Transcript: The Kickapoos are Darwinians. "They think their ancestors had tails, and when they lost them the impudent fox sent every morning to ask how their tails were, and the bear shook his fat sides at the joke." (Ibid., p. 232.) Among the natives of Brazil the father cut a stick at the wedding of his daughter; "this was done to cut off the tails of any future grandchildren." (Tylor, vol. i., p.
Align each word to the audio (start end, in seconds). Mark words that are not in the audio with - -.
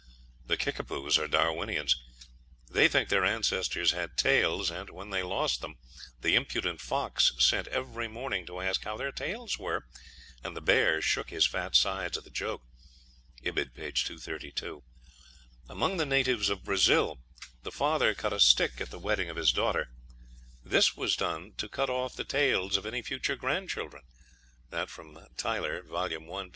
The 0.47 0.57
Kickapoos 0.57 1.19
are 1.19 1.27
Darwinians. 1.27 1.95
"They 2.67 2.87
think 2.87 3.09
their 3.09 3.23
ancestors 3.23 3.91
had 3.91 4.17
tails, 4.17 4.71
and 4.71 4.89
when 4.89 5.11
they 5.11 5.21
lost 5.21 5.61
them 5.61 5.77
the 6.21 6.33
impudent 6.33 6.81
fox 6.81 7.33
sent 7.37 7.67
every 7.67 8.07
morning 8.07 8.47
to 8.47 8.61
ask 8.61 8.83
how 8.83 8.97
their 8.97 9.11
tails 9.11 9.59
were, 9.59 9.85
and 10.43 10.55
the 10.57 10.59
bear 10.59 11.03
shook 11.03 11.29
his 11.29 11.45
fat 11.45 11.75
sides 11.75 12.17
at 12.17 12.23
the 12.23 12.31
joke." 12.31 12.63
(Ibid., 13.43 13.75
p. 13.75 13.91
232.) 13.91 14.81
Among 15.69 15.97
the 15.97 16.07
natives 16.07 16.49
of 16.49 16.63
Brazil 16.63 17.19
the 17.61 17.69
father 17.71 18.15
cut 18.15 18.33
a 18.33 18.39
stick 18.39 18.81
at 18.81 18.89
the 18.89 18.97
wedding 18.97 19.29
of 19.29 19.37
his 19.37 19.51
daughter; 19.51 19.91
"this 20.65 20.95
was 20.97 21.15
done 21.15 21.53
to 21.57 21.69
cut 21.69 21.91
off 21.91 22.15
the 22.15 22.23
tails 22.23 22.75
of 22.75 22.87
any 22.87 23.03
future 23.03 23.35
grandchildren." 23.35 24.01
(Tylor, 24.71 25.83
vol. 25.83 26.37
i., 26.39 26.43
p. 26.47 26.49